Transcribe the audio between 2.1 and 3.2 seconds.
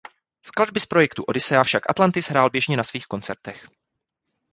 hrál běžně na svých